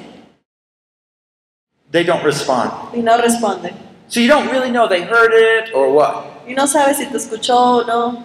[1.91, 2.71] They don't respond.
[2.93, 3.73] Y no responde.
[4.07, 6.25] So you don't really know they heard it or what.
[6.47, 8.23] Y no sabes si te escuchó o no.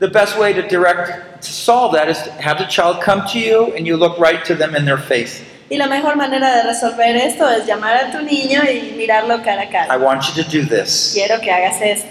[0.00, 3.38] The best way to direct to solve that is to have the child come to
[3.38, 5.42] you and you look right to them in their face.
[5.70, 9.62] Y la mejor manera de resolver esto es llamar a tu niño y mirarlo cara
[9.62, 9.98] a I cara.
[9.98, 11.12] want you to do this.
[11.14, 12.08] Quiero que hagas esto.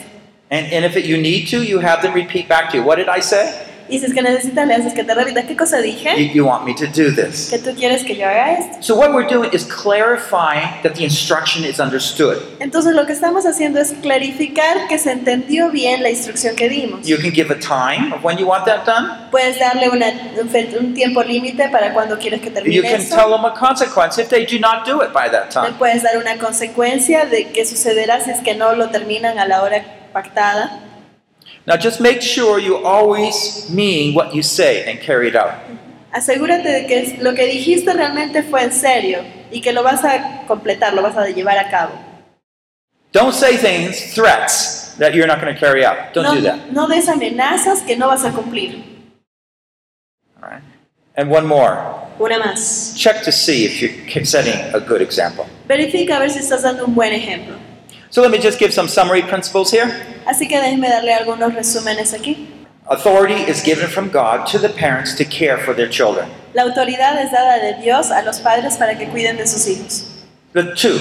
[0.52, 2.84] And, and if it, you need to, you have them repeat back to you.
[2.84, 3.66] What did I say?
[3.92, 6.46] Y si es que necesitas, le haces que te repita qué cosa You, dije, you
[6.46, 7.50] want me to do this.
[7.50, 8.78] que tú quieres que yo haga esto.
[8.82, 12.38] So what we're doing is clarifying that the instruction is understood.
[12.60, 17.08] Entonces lo que estamos haciendo es clarificar que se entendió bien la instrucción que dimos.
[17.08, 19.10] You can give a time of when you want that done.
[19.32, 20.14] Puedes darle una-
[20.80, 23.16] un, tiempo límite para cuando quieres que You termine can eso.
[23.16, 25.78] tell them a consequence if they do not do it by that Le time.
[25.80, 29.64] puedes dar una consecuencia de qué sucederá si es que no lo terminan a la
[29.64, 29.84] hora
[30.14, 30.82] pactada.
[31.66, 35.54] Now just make sure you always mean what you say and carry it out.
[36.12, 40.44] Asegúrate de que lo que dijiste realmente fue en serio y que lo vas a
[40.48, 41.94] completar, lo vas a llevar a cabo.
[43.12, 46.14] Don't say things, threats, that you're not going to carry out.
[46.14, 46.72] Don't no, do that.
[46.72, 48.84] no des amenazas que no vas a cumplir.
[50.42, 50.64] All right?
[51.16, 51.78] And one more.
[52.20, 52.96] Una más.
[52.96, 55.46] Check to see if you're setting a good example.
[55.68, 57.56] Verifica a ver si estás dando un buen ejemplo.
[58.12, 59.88] So let me just give some summary principles here.
[60.26, 62.48] Así que déjeme darle algunos resúmenes aquí.
[62.90, 66.28] Authority is given from God to the parents to care for their children.
[66.56, 70.06] La autoridad es dada de Dios a los padres para que cuiden de sus hijos.
[70.54, 70.98] The two,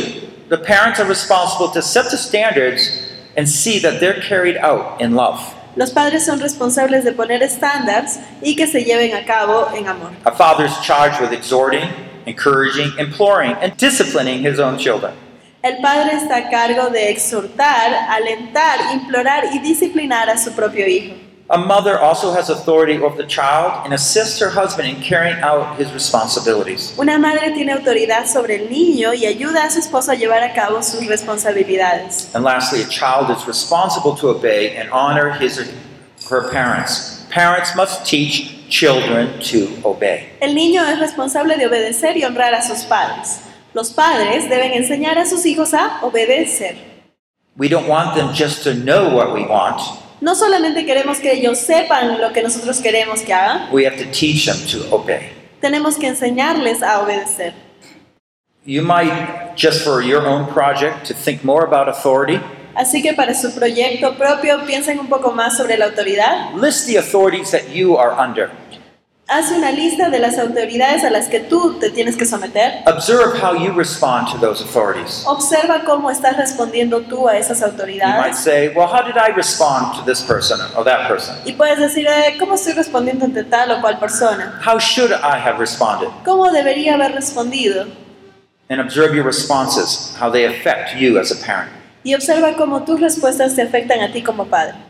[0.51, 2.91] the parents are responsible to set the standards
[3.39, 5.41] and see that they're carried out in love.
[5.77, 10.11] Los padres son responsables de poner estándares y que se lleven a cabo en amor.
[10.27, 11.89] A father is charged with exhorting,
[12.27, 15.15] encouraging, imploring, and disciplining his own children.
[15.61, 21.15] El padre está a cargo de exhortar, alentar, implorar y disciplinar a su propio hijo.
[21.51, 25.77] A mother also has authority over the child and assists her husband in carrying out
[25.77, 26.95] his responsibilities.
[26.97, 30.53] Una madre tiene autoridad sobre el niño y ayuda a su esposo a llevar a
[30.53, 32.33] cabo sus responsabilidades.
[32.35, 35.67] And lastly, a child is responsible to obey and honor his or
[36.31, 37.27] her parents.
[37.31, 40.29] Parents must teach children to obey.
[40.41, 43.41] El niño es responsable de obedecer y honrar a sus padres.
[43.75, 46.77] Los padres deben enseñar a sus hijos a obedecer.
[47.57, 49.81] We don't want them just to know what we want.
[50.21, 54.05] No solamente queremos que ellos sepan lo que nosotros queremos que hagan, We have to
[54.11, 55.31] teach them to obey.
[55.61, 57.53] tenemos que enseñarles a obedecer.
[58.65, 62.41] You might, just for your own project, to think more about authority,
[62.75, 66.55] Así que para su proyecto propio piensen un poco más sobre la autoridad.
[66.55, 68.51] list the authorities that you are under.
[69.31, 72.83] Haz una lista de las autoridades a las que tú te tienes que someter.
[72.87, 75.23] Observe how you respond to those authorities.
[75.27, 78.39] Observa cómo estás respondiendo tú a esas You might autoridades.
[78.39, 81.37] say, Well, how did I respond to this person or that person?
[81.45, 84.59] Y puedes decir, eh, ¿cómo estoy respondiendo ante tal o cual persona?
[84.65, 86.09] How should I have responded?
[86.25, 87.85] ¿Cómo debería haber respondido?
[88.71, 91.71] And observe your responses, how they affect you as a parent.
[92.03, 94.88] Y observa cómo tus respuestas te afectan a ti como padre.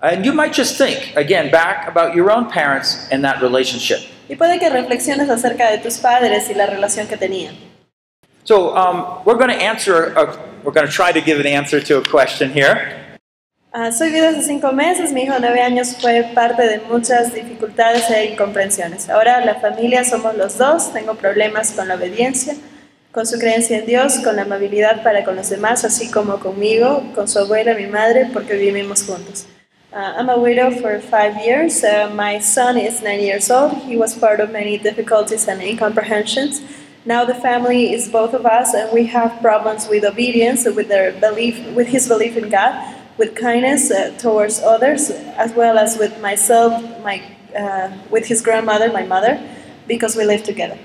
[0.00, 4.00] And you might just think, again, back about your own parents and that relationship.
[4.28, 7.56] Y puede que reflexiones acerca de tus padres y la relación que tenían.
[8.44, 11.80] So um, we're going to answer, a, we're going to try to give an answer
[11.80, 12.94] to a question here.
[13.72, 17.34] Ah, soy viuda hace cinco meses, mi hijo de nueve años fue parte de muchas
[17.34, 19.10] dificultades e incomprensiones.
[19.10, 22.54] Ahora la familia somos los dos, tengo problemas con la obediencia,
[23.12, 27.02] con su creencia en Dios, con la amabilidad para con los demás, así como conmigo,
[27.14, 29.46] con su abuela, mi madre, porque vivimos juntos.
[29.90, 31.82] Uh, I'm a widow for five years.
[31.82, 33.72] Uh, my son is nine years old.
[33.72, 36.60] He was part of many difficulties and incomprehensions.
[37.06, 41.12] Now the family is both of us, and we have problems with obedience, with their
[41.12, 46.20] belief, with his belief in God, with kindness uh, towards others, as well as with
[46.20, 46.72] myself,
[47.02, 47.22] my,
[47.56, 49.40] uh, with his grandmother, my mother,
[49.86, 50.78] because we live together.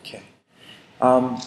[0.00, 0.22] Okay.
[1.00, 1.40] Um,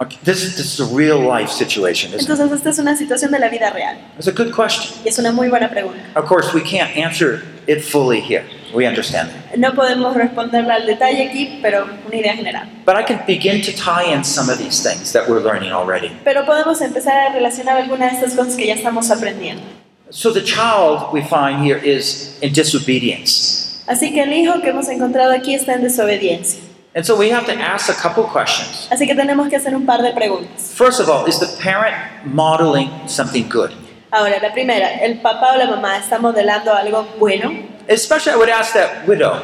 [0.00, 0.18] okay.
[0.24, 2.20] This, this is a real life situation, isn't?
[2.28, 4.92] Entonces esta es una situación de la vida real It's a good question.
[5.04, 6.00] y es una muy buena pregunta.
[6.14, 8.44] Of course, we can't answer it fully here.
[8.74, 9.56] We understand that.
[9.58, 12.66] No podemos responderla al detalle aquí, pero una idea general.
[12.84, 16.10] But I can begin to tie in some of these things that we're learning already.
[16.24, 19.62] Pero podemos empezar a relacionar algunas de estas cosas que ya estamos aprendiendo.
[20.10, 23.82] So the child we find here is in disobedience.
[23.88, 26.60] Así que el hijo que hemos encontrado aquí está en desobediencia.
[26.96, 28.88] And so we have to ask a couple questions.
[28.90, 30.72] Así que tenemos que hacer un par de preguntas.
[30.74, 33.70] First of all, is the parent modeling something good?
[34.10, 37.52] Ahora, la primera, ¿el papá o la mamá está modelando algo bueno?
[37.86, 39.42] Especially, I would ask that widow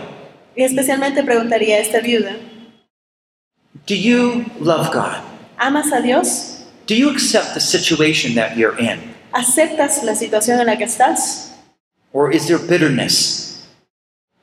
[0.56, 2.36] Y especialmente preguntaría a esta viuda,
[3.86, 5.20] Do you love God?
[5.58, 6.64] ¿amas a Dios?
[6.86, 8.98] Do you accept the situation that you're in?
[9.32, 11.52] ¿Aceptas la situación en la que estás?
[12.14, 13.66] Or is there bitterness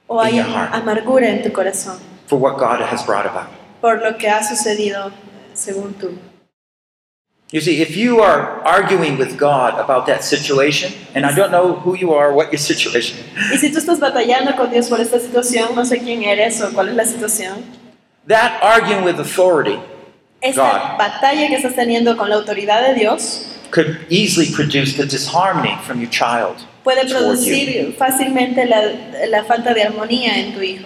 [0.07, 0.75] ¿O hay In your heart.
[0.75, 3.49] amargura en tu corazón for what God has brought about?
[3.81, 5.11] por lo que ha sucedido
[5.53, 6.17] según tú?
[7.51, 11.73] You see, if you are arguing with God about that situation, and I don't know
[11.73, 15.01] who you are, what your situation is, Y si tú estás batallando con Dios por
[15.01, 17.63] esta situación, no sé quién eres o cuál es la situación,
[18.27, 19.79] that arguing with authority
[20.41, 20.97] esta God.
[20.99, 25.99] batalla que estás teniendo con la autoridad de Dios could easily produce the disharmony from
[25.99, 26.55] your child.
[26.83, 27.93] puede towards you.
[27.97, 30.85] fácilmente la, la falta de armonía en tu hijo.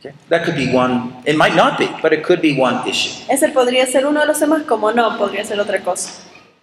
[0.00, 0.14] Okay?
[0.30, 3.10] That could be one, it might not be, but it could be one issue.
[3.28, 6.10] Ese podría ser uno de los temas, como no, podría ser otra cosa.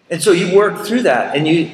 [0.10, 1.70] And so you work through that and you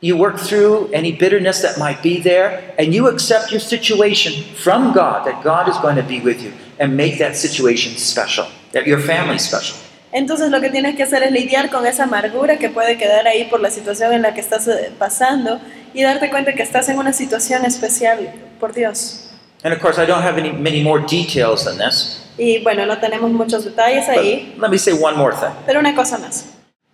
[0.00, 4.92] you work through any bitterness that might be there and you accept your situation from
[4.92, 8.86] God that God is going to be with you and make that situation special, that
[8.86, 9.78] your family special.
[10.12, 13.44] Entonces lo que tienes que hacer es lidiar con esa amargura que puede quedar ahí
[13.44, 15.60] por la situación en la que estás eh, pasando
[15.92, 19.33] y darte cuenta que estás en una situación especial por Dios.
[19.64, 22.20] And of course, I don't have any many more details than this.
[22.38, 25.52] Y bueno, no tenemos muchos detalles But ahí, let me say one more thing.
[25.66, 26.44] pero una cosa más.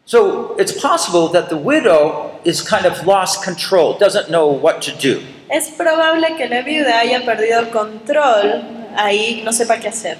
[0.04, 4.92] So it's possible that the widow is kind of lost control, doesn't know what to
[4.92, 5.20] do.
[5.50, 8.62] Es probable que la viuda haya perdido el control
[8.96, 10.16] ahí, no sepa qué hacer.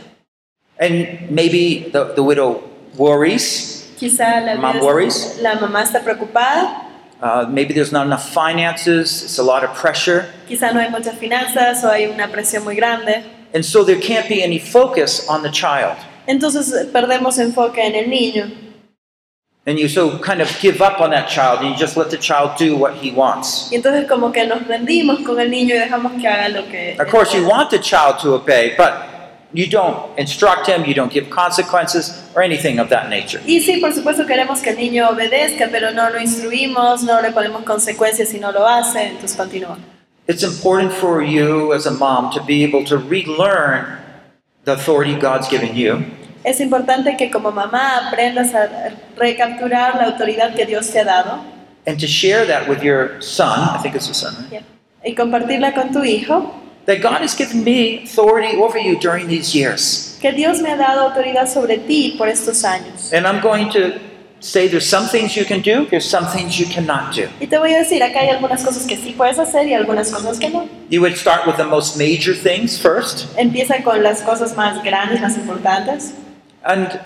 [0.78, 2.62] And maybe the, the widow
[2.96, 3.92] worries.
[3.98, 5.38] Quizá la, Mom viuda- worries?
[5.42, 6.88] la mamá está preocupada,
[7.22, 10.26] Uh, maybe there's not enough finances, it's a lot of pressure.
[10.48, 13.24] quizá no hay muchas finanzas o hay una presión muy grande.
[13.52, 15.96] And so there can't be any focus on the child.
[16.26, 18.50] Entonces perdemos enfoque en el niño.
[19.66, 22.16] And you so kind of give up on that child and you just let the
[22.16, 23.70] child do what he wants.
[23.70, 26.96] Y entonces como que nos rendimos con el niño y dejamos que haga lo que...
[26.98, 29.19] Of course, you want the child to obey, but
[29.52, 33.40] you don't instruct him, you don't give consequences or anything of that nature.
[33.46, 37.32] Y sí, por supuesto queremos que el niño obedezca, pero no lo instruimos, no le
[37.32, 39.78] ponemos consecuencias si no lo hace, entonces continúa.
[40.26, 43.98] It's important for you as a mom to be able to relearn
[44.64, 46.04] the authority God's given you
[46.44, 51.40] Es importante que como mamá aprendas a recapturar la autoridad que Dios te ha dado
[51.86, 53.58] and to share that with your son.
[53.74, 54.64] I think it's a son, right?
[55.04, 56.54] y compartirla con tu hijo,
[56.90, 60.18] That God has given me authority over you during these years.
[60.20, 63.12] que Dios me ha dado autoridad sobre ti por estos años.
[63.12, 64.00] And I'm going to
[64.40, 67.28] say there's some things you can do, there's some things you cannot do.
[67.38, 70.10] Y te voy a decir, acá hay algunas cosas que sí puedes hacer y algunas
[70.10, 70.68] cosas que no.
[70.88, 73.28] You would start with the most major things first.
[73.38, 76.14] Empieza con las cosas más grandes, más importantes.
[76.64, 76.98] And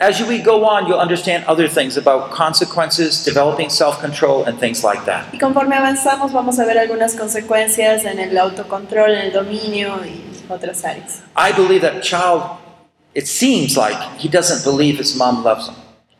[0.00, 4.84] as we go on, you'll understand other things about consequences, developing self control, and things
[4.84, 5.32] like that.
[5.32, 10.22] Y conforme avanzamos vamos a ver algunas consecuencias en el autocontrol, en el dominio y
[10.48, 11.22] otras áreas.
[11.36, 12.42] I believe that child,
[13.14, 15.74] it seems like he doesn't believe his mom loves him.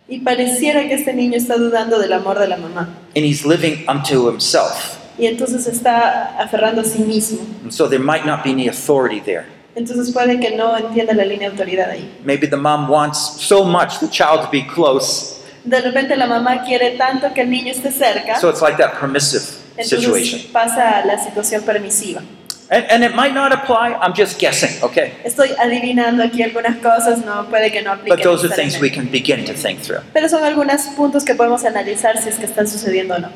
[0.08, 2.88] Y pareciera que este niño está dudando del amor de la mamá.
[3.14, 4.98] And he's living unto himself.
[5.18, 7.40] Y entonces está aferrando a sí mismo.
[7.62, 9.46] And so there might not be any authority there.
[9.78, 12.12] Entonces puede que no entienda la línea de autoridad ahí.
[12.24, 15.36] Maybe the mom wants so much the child to be close.
[15.62, 18.98] De repente la mamá quiere tanto que el niño esté cerca, So it's like that
[18.98, 19.42] permissive
[19.80, 20.40] situation.
[20.40, 22.22] entonces pasa a la situación permisiva.
[22.70, 25.12] And, and it might not apply, I'm just guessing, okay?
[25.24, 28.16] Estoy adivinando aquí algunas cosas, no puede que no aplique.
[28.16, 30.02] But those are things we can begin to think through.
[30.12, 33.28] Pero son algunos puntos que podemos analizar si es que están sucediendo o no.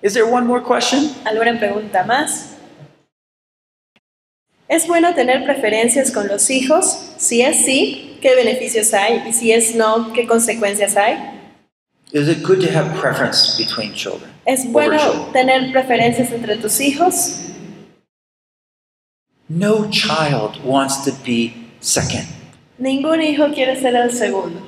[0.00, 1.10] Is there one more question?
[1.26, 2.54] ¿Alguna pregunta más?
[4.66, 7.12] ¿Es bueno tener preferencias con los hijos?
[7.18, 9.22] Si es sí, ¿qué beneficios hay?
[9.28, 11.18] Y si es no, ¿qué consecuencias hay?
[12.12, 14.30] Is it good to have preference between children?
[14.46, 15.32] ¿Es bueno children?
[15.32, 17.40] tener preferencias entre tus hijos?
[19.48, 22.26] No child wants to be second.
[22.78, 24.60] Ningún hijo quiere ser el segundo.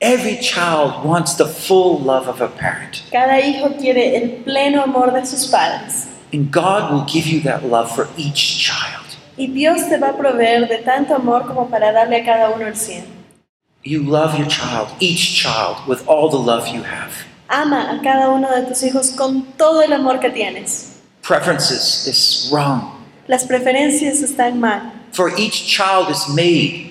[0.00, 3.02] Every child wants the full love of a parent.
[3.12, 6.06] Cada hijo quiere el pleno amor de sus padres.
[6.32, 9.06] And God will give you that love for each child.
[9.36, 12.66] Y Dios te va a proveer de tanto amor como para darle a cada uno
[12.66, 13.04] el cien.
[13.84, 17.24] You love your child, each child, with all the love you have.
[17.48, 21.00] Ama a cada uno de tus hijos con todo el amor que tienes.
[21.22, 22.92] Preferences is wrong.
[23.28, 24.92] Las preferencias están mal.
[25.12, 26.88] For each child is made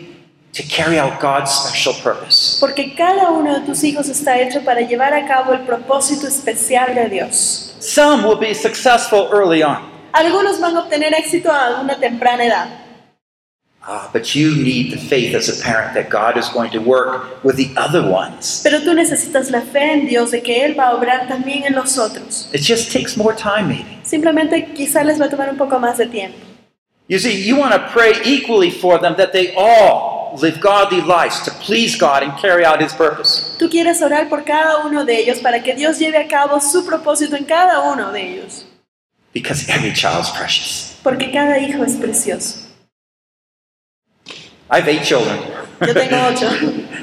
[0.54, 2.58] to carry out God's special purpose.
[2.60, 6.96] Porque cada uno de tus hijos está hecho para llevar a cabo el propósito especial
[6.96, 7.66] de Dios.
[7.80, 12.68] Some will be successful early on, Algunos van a obtener éxito a una temprana edad,
[13.90, 17.42] Ah, but you need the faith as a parent that God is going to work
[17.44, 18.60] with the other ones.
[18.64, 21.74] pero tú necesitas la fe en Dios de que Él va a obrar también en
[21.74, 22.50] los otros.
[22.54, 24.00] It just takes more time, maybe.
[24.04, 26.38] Simplemente quizá les va a tomar un poco más de tiempo.
[27.08, 31.42] You see, you want to pray equally for them that they all live godly lives
[31.44, 33.56] to please God and carry out His purpose.
[33.60, 36.86] Tú quieres orar por cada uno de ellos para que Dios lleve a cabo su
[36.86, 38.66] propósito en cada uno de ellos,
[39.34, 40.96] Because every child's precious.
[41.04, 42.66] porque cada hijo es precioso.
[44.70, 45.40] I have eight children.
[45.82, 46.50] Yo tengo ocho.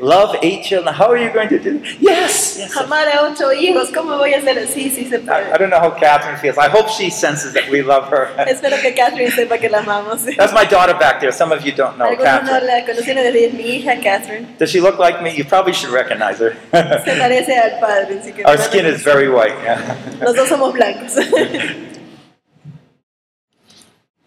[0.00, 0.92] Love eight children.
[0.92, 1.80] How are you going to do?
[1.98, 2.58] Yes.
[2.58, 2.76] yes.
[2.76, 4.90] Amar a ocho hijos, ¿cómo voy a hacer así?
[4.90, 6.58] Sí se I, I don't know how Catherine feels.
[6.58, 8.28] I hope she senses that we love her.
[8.46, 10.24] Espero que Catherine sepa que la amamos.
[10.36, 11.32] That's my daughter back there.
[11.32, 12.66] Some of you don't know Algunos no Catherine.
[12.66, 14.46] la conocieron desde mi hija Catherine.
[14.58, 15.34] Does she look like me?
[15.34, 16.52] You probably should recognize her.
[16.72, 19.54] Se parece al padre, así que Our skin is very white.
[19.62, 19.96] Yeah.
[20.20, 21.16] los dos somos blancos.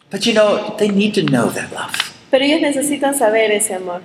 [0.10, 1.94] But you know, they need to know that love.
[2.32, 4.02] Pero ellos necesitan saber ese amor.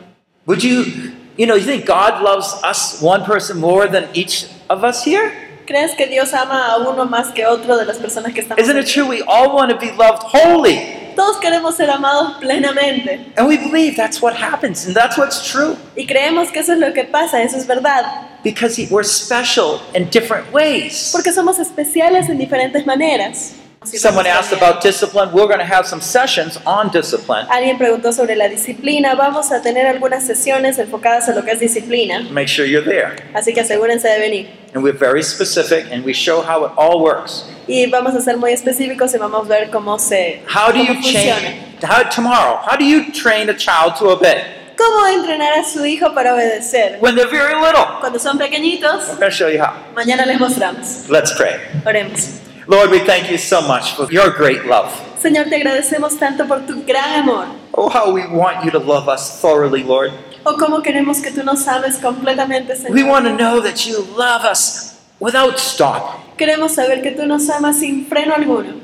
[0.47, 4.85] Would you, you know, you think God loves us, one person, more than each of
[4.85, 5.33] us here?
[5.67, 8.77] ¿Crees que Dios ama a uno más que otro de las personas que estamos Isn't
[8.77, 9.07] it true?
[9.07, 11.15] We all want to be loved wholly.
[11.17, 15.77] Todos queremos ser amados plenamente And we believe that's what happens, and that's what's true.
[15.97, 18.05] y creemos que eso es lo que pasa, eso es verdad,
[18.43, 21.11] Because we're special in different ways.
[21.13, 23.55] porque somos especiales en diferentes maneras.
[23.85, 25.33] Someone asked about discipline.
[25.33, 27.47] We're going to have some sessions on discipline.
[27.49, 31.61] Alguien preguntó sobre la disciplina, vamos a tener algunas sesiones enfocadas a lo que es
[31.61, 33.17] disciplina, Make sure you're there.
[33.35, 34.49] así que asegúrense de venir.
[34.75, 37.47] And we're very specific, and we show how it all works.
[37.67, 40.85] Y vamos a ser muy específicos y vamos a ver cómo se How do cómo
[40.85, 41.41] you funciona.
[41.41, 41.83] change?
[41.83, 44.43] How, tomorrow, how do you train a child to obey?
[44.77, 46.99] ¿Cómo entrenar a su hijo para obedecer?
[47.01, 47.87] When they're very little.
[48.01, 49.73] Cuando son pequeñitos, I'm going to show you how.
[49.95, 51.09] mañana les mostramos.
[51.09, 51.57] Let's pray.
[51.87, 52.41] Oremos.
[52.71, 54.93] Lord, we thank you so much for your great love.
[55.21, 57.49] Señor, te agradecemos tanto por tu gran amor.
[57.75, 60.13] Oh, how we want you to love us thoroughly, Lord.
[60.47, 62.95] O cómo queremos que tú nos ames completamente, Señor.
[62.95, 66.37] We want to know that you love us without stop.
[66.39, 68.81] Queremos saber que tú nos amas sin freno alguno.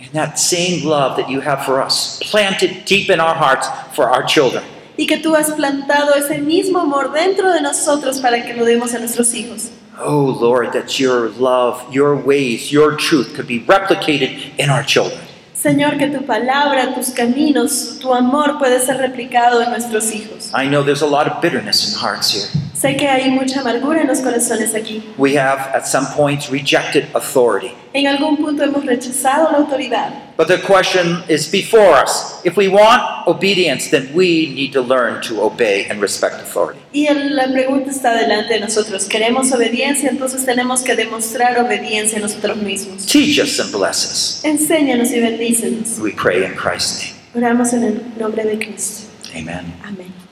[0.00, 4.10] And that same love that you have for us, planted deep in our hearts for
[4.10, 4.64] our children.
[4.96, 8.94] Y que tú has plantado ese mismo amor dentro de nosotros para que lo demos
[8.94, 9.70] a nuestros hijos.
[10.00, 15.20] Oh, Lord, that your love, your ways, your truth could be replicated in our children.
[15.54, 20.52] Señor, que tu palabra, tus caminos, tu amor puede ser replicado en nuestros hijos.
[20.54, 22.67] I know there's a lot of bitterness in hearts here.
[22.80, 25.02] Sé que hay mucha amargura en los corazones aquí.
[25.16, 27.72] We have, at some points, rejected authority.
[27.92, 30.12] En algún punto hemos rechazado la autoridad.
[30.36, 32.40] But the question is before us.
[32.44, 36.78] If we want obedience, then we need to learn to obey and respect authority.
[36.92, 39.06] Y la pregunta está delante de nosotros.
[39.06, 40.10] ¿Queremos obediencia?
[40.10, 43.06] Entonces tenemos que demostrar obediencia nosotros mismos.
[43.06, 44.44] Teach us and bless us.
[44.44, 45.98] Enséñanos y bendícenos.
[45.98, 47.18] We pray in Christ's name.
[47.34, 49.08] Oramos en el nombre de Cristo.
[49.34, 49.74] Amen.
[49.84, 50.27] Amén.